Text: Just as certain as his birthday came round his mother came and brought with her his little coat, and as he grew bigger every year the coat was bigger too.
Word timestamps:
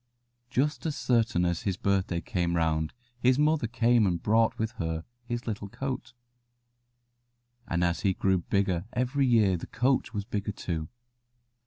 Just 0.49 0.87
as 0.87 0.95
certain 0.95 1.45
as 1.45 1.61
his 1.61 1.77
birthday 1.77 2.21
came 2.21 2.55
round 2.55 2.91
his 3.19 3.37
mother 3.37 3.67
came 3.67 4.07
and 4.07 4.19
brought 4.19 4.57
with 4.57 4.71
her 4.81 5.05
his 5.25 5.45
little 5.45 5.69
coat, 5.69 6.13
and 7.67 7.83
as 7.83 7.99
he 7.99 8.15
grew 8.15 8.39
bigger 8.39 8.85
every 8.93 9.27
year 9.27 9.57
the 9.57 9.67
coat 9.67 10.11
was 10.11 10.25
bigger 10.25 10.53
too. 10.53 10.87